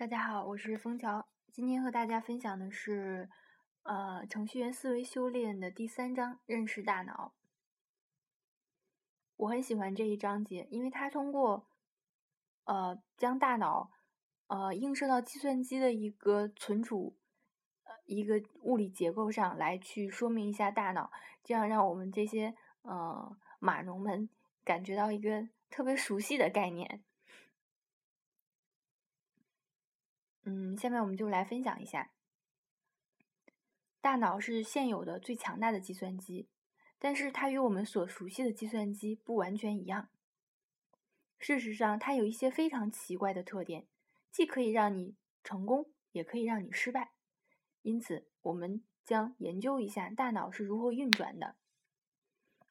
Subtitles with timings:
[0.00, 1.28] 大家好，我是枫桥。
[1.52, 3.28] 今天和大家分享的是，
[3.82, 7.34] 呃，程序员思维修炼的第三章——认识大脑。
[9.36, 11.66] 我很喜欢这一章节，因为它通过，
[12.64, 13.90] 呃，将大脑，
[14.46, 17.18] 呃，映射到计算机的一个存储，
[17.84, 21.12] 呃，一个物理结构上来去说明一下大脑，
[21.44, 24.30] 这样让我们这些，呃，码农们
[24.64, 27.02] 感觉到一个特别熟悉的概念。
[30.44, 32.12] 嗯，下面我们就来分享一下，
[34.00, 36.48] 大脑是现有的最强大的计算机，
[36.98, 40.08] 但是它与我们所熟悉的计算机不完全一样。
[41.38, 43.86] 事实上，它有一些非常奇怪的特点，
[44.30, 47.12] 既可以让你成功，也可以让你失败。
[47.82, 51.56] 因此，我们将研究一下大脑是如何运转的。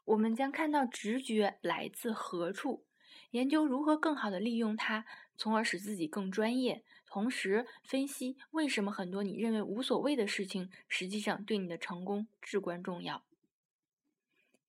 [0.06, 2.88] 我们将看到直觉来自何处。
[3.32, 5.06] 研究如何更好的利用它，
[5.38, 6.84] 从而使自己更专业。
[7.06, 13.24] 同时分析为什么很多你认为无所谓的事情，实际上对你的成功至关重要。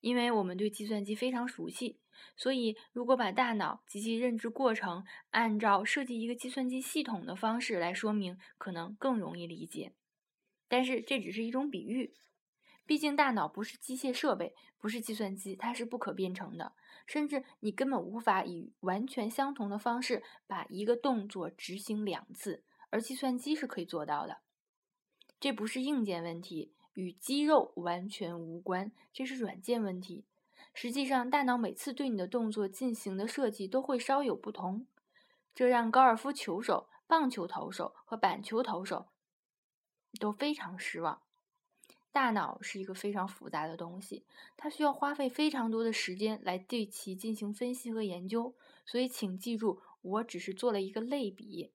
[0.01, 2.01] 因为我们对计算机非常熟悉，
[2.37, 9.93] 所以如果把大脑及其认知过程按照设计一个计算机系统的方式来说明，可能更容易理解。
[10.67, 12.15] 但是这只是一种比喻。
[12.87, 16.73] 毕竟，大脑不是机械设备，不是计算机，它是不可编程的。
[17.11, 24.43] 甚至你根本无法以完全相同的方式把一个动作执行两次，而计算机是可以做到的。
[25.41, 30.25] 这不是硬件问题，与肌肉完全无关，这是软件问题。
[30.73, 34.87] 实际上，大脑每次对你的动作进行的设计都会稍有不同，
[35.53, 39.09] 这让高尔夫球手、棒球投手和板球投手
[40.21, 41.23] 都非常失望。
[42.13, 44.25] 大脑是一个非常复杂的东西，
[44.57, 48.57] 它需要花费非常多的时间来对其进行分析和研究。
[48.85, 51.73] 所以，请记住，我只是做了一个类比，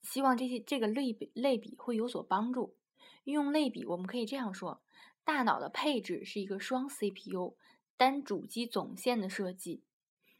[0.00, 2.76] 希望这些这个类比类比会有所帮助。
[3.24, 4.82] 运用类比，我们可以这样说：
[5.22, 7.56] 大脑的配置是一个双 CPU
[7.98, 9.84] 单主机总线的设计。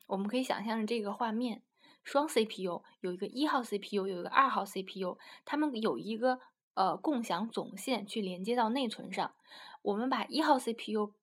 [0.07, 1.63] 我们可以想象这个画面：
[2.03, 6.41] 双 CPU 有一个一号 CPU，有一个二号 CPU，它们有一个。
[6.77, 9.35] 呃，共享总线去连接到内存上。
[9.81, 11.15] 我们把一号 CPU，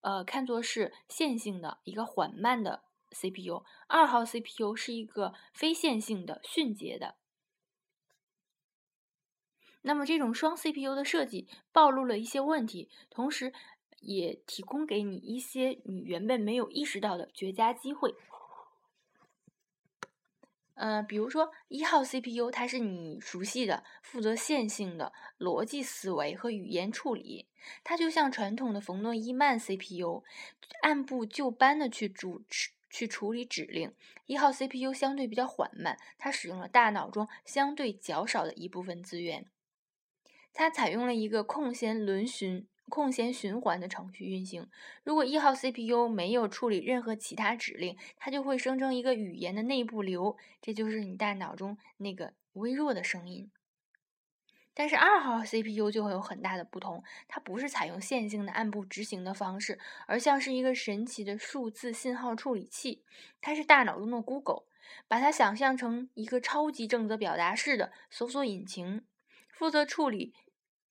[0.00, 2.82] 呃，看作是线性的一个缓慢的
[3.12, 7.14] CPU，二号 CPU 是一个非线性的迅捷的。
[9.82, 13.52] 那么这种双 CPU 的设计暴露了一些问题，同时
[14.00, 18.16] 也提供给你一些你原本没有意识到的绝佳机会。
[20.78, 27.48] 呃，比如说一号 CPU，它是你熟悉的，负责线性的逻辑思维和语言处理。
[27.82, 30.22] 它就像传统的冯诺依曼 CPU，
[30.82, 33.92] 按部就班的去主持去处理指令。
[34.26, 39.46] 一号 CPU 相对比较缓慢，它使用了大脑中相对较少的一部分资源。
[40.54, 42.66] 它采用了一个空闲轮循。
[42.88, 44.68] 空闲循环的程序运行。
[45.04, 53.50] 如果一号 CPU 没有处理任何其他指令，它就会生成一个语言的内部流，这就是你大脑中那个微弱的声音。
[54.74, 59.76] 但是二号 CPU 就会有很大的不同，它不是采用线性的按部执行的方式，
[60.06, 63.02] 而像是一个神奇的数字信号处理器。
[63.40, 64.62] 它是大脑中的 Google，
[65.08, 69.04] 把它想象成一个超级正则表达式的搜索引擎，
[69.50, 70.32] 负责处理。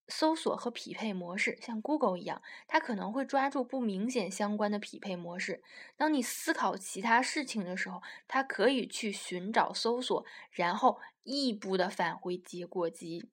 [0.08, 5.62] 搜索和匹配模式像 Google 一样，它可能会抓住不明显相关的匹配模式。
[5.96, 13.30] 当你思考其他事情的时候，它可以去寻找搜索，然后异步的返回结果集。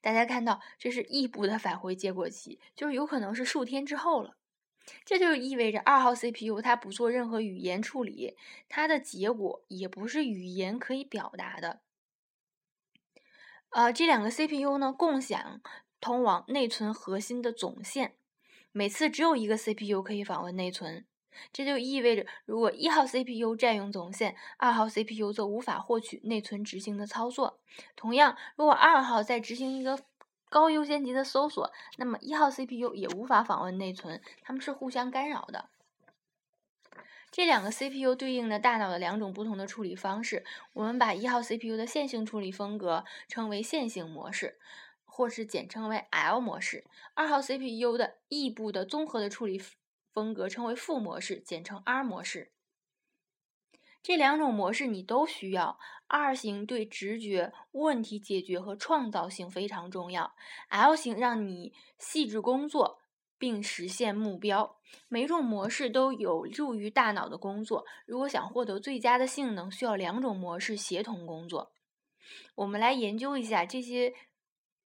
[0.00, 4.36] 大家看到，这是异步的返回结果集，就是有可能是数天之后了。
[5.02, 8.36] 这就意味着二号 CPU 它不做任何语言处理，
[8.68, 11.80] 它的结果也不是语言可以表达的。
[13.74, 15.60] 呃，这两个 CPU 呢，共享
[16.00, 18.14] 通往内存核心的总线，
[18.70, 21.04] 每次只有一个 CPU 可以访问内存。
[21.52, 27.58] 这就意味着，如果一号 CPU 占用总线，二号 CPU 则无法获取内存执行的操作。
[27.96, 29.98] 同样，如果二号在执行一个
[30.48, 35.68] 高优先级的搜索，那么一号 CPU 也无法访问内存，它们是互相干扰的。
[37.34, 44.60] 这两个 CPU 对应的大脑的两种不同的处理方式，我们把一号 CPU 的线性处理风格称为线性模式，
[45.04, 46.84] 或是简称为 L 模式；
[47.14, 49.60] 二号 CPU 的异步的综合的处理
[50.12, 52.52] 风格称为负模式，简称 R 模式。
[54.00, 55.80] 这两种模式你都需要。
[56.06, 60.36] R 型对直觉、问题解决和创造性非常重要
[60.68, 63.00] ，L 型让你细致工作。
[63.38, 64.76] 并实现目标。
[65.08, 67.84] 每种模式都有助于大脑的工作。
[68.06, 71.72] 如果想获得最佳的性能，需要两种模式协同工作。
[72.54, 74.14] 我们来研究一下这些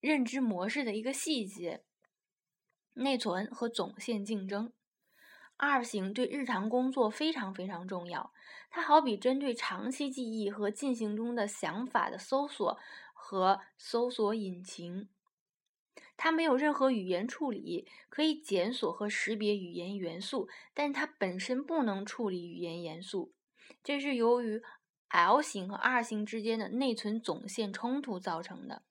[0.01, 1.85] 认知模式的一个细节：
[2.95, 4.73] 内存和总线竞争。
[5.57, 8.33] 二型对日常工作非常非常重要，
[8.71, 12.79] 它好比针对长期记忆和进行中的想法的搜索
[13.13, 15.09] 和搜索引擎。
[16.19, 23.33] 它没有任何语言处理，可以检索和识别语言元素，但是它本身不能处理语言元素。
[23.83, 24.61] 这是由于
[25.09, 28.83] L 型和 R 型之间的内存总线冲突造成的。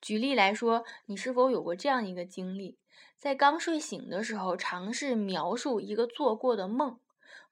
[0.00, 2.78] 举例来说，你是否有过这样一个经历：
[3.18, 7.00] 在刚睡醒的时候，尝试描述一个做过的梦。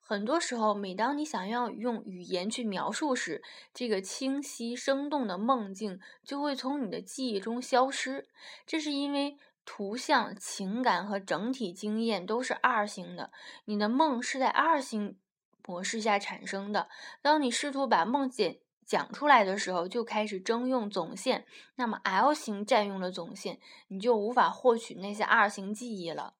[0.07, 3.41] 很多时候，每当你想要用语言去描述时，
[3.73, 8.27] 这个清晰生动的梦境就会从你的记忆中消失。
[8.67, 9.35] 这是因为
[9.65, 13.31] 图像、情感和整体经验都是二型的，
[13.65, 15.17] 你的梦是在二型
[15.65, 16.87] 模式下产生的。
[17.23, 21.47] 当你试图把梦境讲出来的时候，就开始征用总线。
[21.77, 26.35] 那么 L 型占用了总线，你就无法获取那些二型记忆了。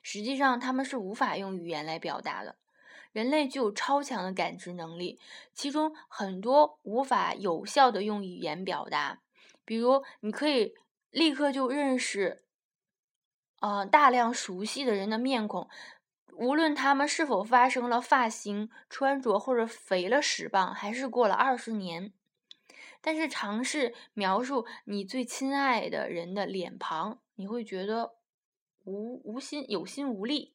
[0.00, 2.56] 实际上，他们是无法用语言来表达的。
[3.12, 5.18] 人类具有超强的感知能力，
[5.52, 9.20] 其中很多无法有效的用语言表达。
[9.64, 10.74] 比如，你可以
[11.10, 12.44] 立刻就认识，
[13.60, 15.68] 呃，大量熟悉的人的面孔。
[16.34, 22.14] 无论他们是否发生了发型、穿着或者肥了十磅，还是过了二十年，
[23.00, 28.14] 但是尝试描述你最亲爱的人的脸庞，你会觉得
[28.84, 30.54] 无无心有心无力。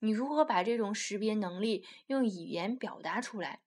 [0.00, 3.60] 你如何把这种识别能力用语言表达出来？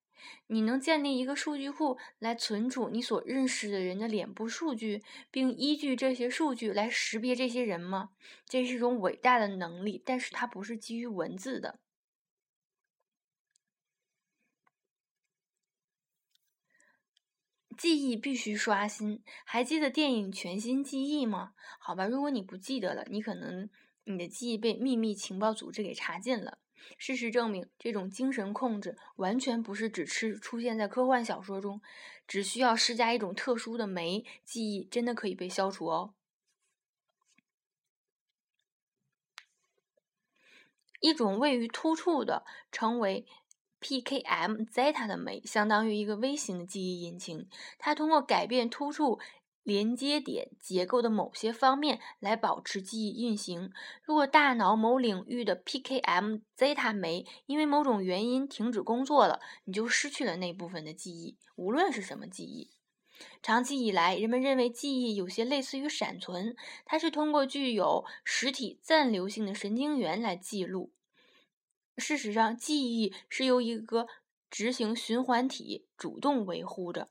[0.47, 8.09] 你能建立一个数据库来存储你所认识的人的脸部数据，并依据这些数据来识别这些人吗？
[8.45, 11.79] 这是一种伟大的能力，但是它不是基于文字的。
[17.77, 19.21] 记忆必须刷新。
[19.45, 21.53] 还记得电影《全新记忆》吗？
[21.79, 23.69] 好吧，如果你不记得了，你可能
[24.07, 26.57] 你的记忆被秘密情报组织给查禁了。
[26.97, 31.81] 事实证明，这种精神控制完全不是只吃出现在科幻小说中，
[32.25, 36.13] 只需要施加一种特殊的酶，记忆真的可以被消除哦。
[41.01, 43.27] 一种位于突触的，称为
[43.81, 49.19] PKM zeta 的酶，相当于一个微型的记忆引擎，它通过改变突触。
[49.67, 53.69] 连接点结构的某些方面来保持记忆运行。
[54.01, 62.71] 如果大脑某领域的 PKM zeta 酶因为某种原因停止工作了，你就失去了那部分的记忆，无论是什么记忆。
[63.43, 66.55] 长期以来，人们认为记忆有些类似于闪存，
[66.85, 70.93] 它是通过具有实体暂留性的神经元来记录。
[71.97, 74.07] 事实上，记忆是由一个
[74.49, 77.09] 执行循环体主动维护着。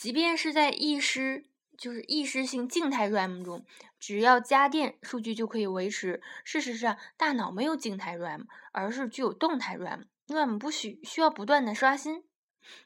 [0.00, 1.44] 即便是在意识，
[1.76, 3.66] 就是意识性静态 RAM 中，
[3.98, 6.22] 只要加电，数据就可以维持。
[6.42, 12.24] 事实上，大脑没有静态 RAM，而是具有动态 RAM，RAM 不需需要不断的刷新，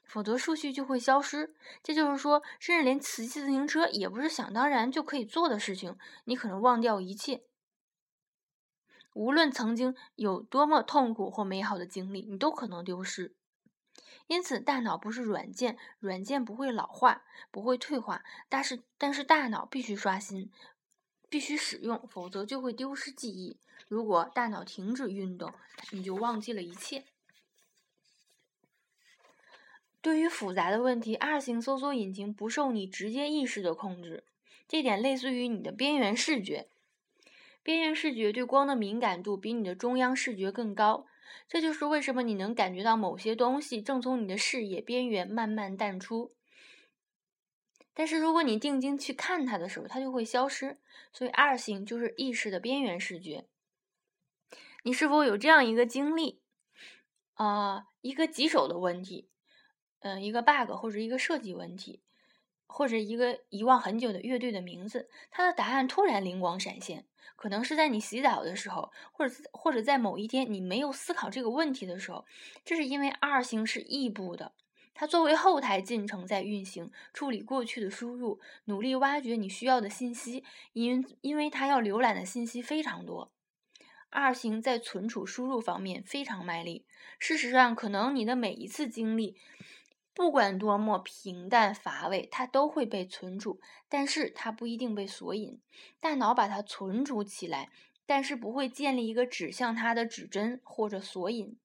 [0.02, 1.54] 否则数据就会消失。
[1.84, 5.96] 这就是说，甚至连骑自行车也不是想当然就可以做的事情。
[6.24, 7.44] 你可能忘掉一切，
[9.12, 13.36] 无论曾经有多么痛苦或美好的经历，你都可能丢失。
[14.26, 20.50] 因此，大脑不是软件，软件不会老化，不会退化，但是但是大脑必须刷新，
[21.28, 23.58] 必须使用，否则就会丢失记忆。
[23.88, 25.52] 如果大脑停止运动，
[25.90, 27.04] 你就忘记了一切。
[30.00, 34.24] 对于复杂的问题，二型搜索引擎不受你直接意识的控制，
[34.68, 36.68] 这点类似于你的边缘视觉。
[37.62, 41.06] 边缘视觉对光的敏感度比你的中央视觉更高。
[41.48, 46.32] 这就是为什么你能感觉到某些东西正从你的视野边缘慢慢淡出，
[47.92, 50.78] 但是如果你定睛去看它的时候，它就会消失。
[51.12, 53.46] 所以二型就是意识的边缘视觉。
[54.82, 56.40] 你是否有这样一个经历？
[57.34, 59.28] 啊，一个棘手的问题，
[60.00, 62.02] 嗯，一个 bug 或者一个设计问题，
[62.76, 67.06] 或者一个遗忘很久的乐队的名字，它的答案突然灵光闪现。
[67.36, 72.26] 可能是在你洗澡的时候，或者或者在某一天你没有思考这个问题的时候，
[72.64, 74.54] 这是因为二星是异步的，
[74.92, 83.30] 它作为后台进程在运行，处理过去的输入，努力挖掘你需要的信息，因因为它要浏览的信息非常多。
[84.10, 86.84] 二星在存储输入方面非常卖力，
[87.20, 89.36] 事实上，可能你的每一次经历，
[90.14, 95.60] 不管多么平淡乏味，它都会被存储，但是它不一定被索引。
[95.98, 97.70] 大脑把它存储起来，
[98.06, 101.56] 但是不会建立一个指向它的指针或者索引。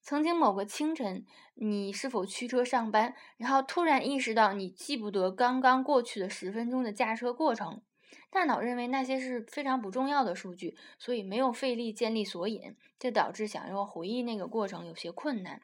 [0.00, 7.82] 曾经某个清晨，你是否驱车上班，然后突然意识到你记不得刚刚过去的十分钟的驾车过程？
[8.30, 15.60] 大脑认为那些是非常不重要的数据，所以没有费力建立索引，这导致想要回忆那个过程有些困难。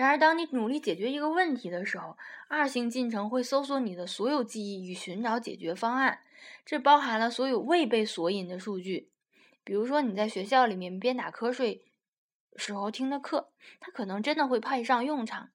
[0.00, 2.16] 然而，当你努力解决一个问题的时候，
[2.48, 6.20] 二型进程会搜索你的所有记忆与寻找解决方案，
[6.64, 9.10] 这包含了所有未被索引的数据。
[9.62, 11.84] 比如说，你在学校里面边打瞌睡
[12.56, 15.50] 时候听的课，它可能真的会派上用场。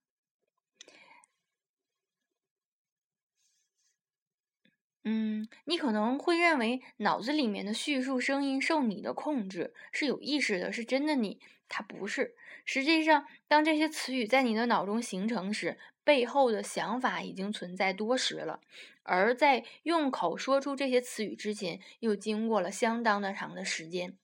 [5.06, 12.36] 嗯，你可能会认为脑子里面的叙述声音受你的控制，是有意识的，是真的你，它不是。
[12.66, 18.60] 实际上，当这些词语在你的脑中形成时，背后的想法已经存在多时了，
[19.04, 24.18] 而在用口说出这些词语之前，又经过了相当的长的时间。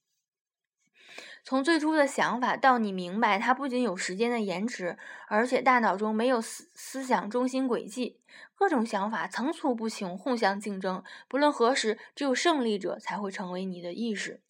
[1.44, 8.20] 从最初的想法到你明白，它不仅有时间的延迟，而且大脑中没有思思想中心轨迹，
[8.54, 11.04] 各种想法层出不穷，互相竞争。
[11.28, 14.42] 不论何时，只有胜利者才会成为你的意识。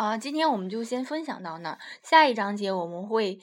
[0.00, 3.38] 啊，今天我们就先分享到那儿，下一章节我们会，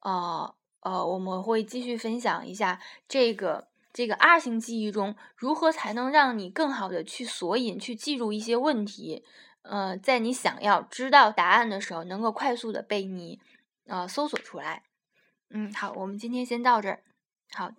[0.00, 2.78] 呃呃，我们会继续分享一下
[3.08, 9.24] 这个这个 R 型记忆中如何才能让你更好的去索引、去记住一些问题。
[9.62, 13.40] 呃，在你想要知道答案的时候，能够快速的被你
[13.86, 14.82] 呃搜索出来。
[15.48, 17.02] 嗯，好，我们今天先到这儿。
[17.54, 17.70] 好。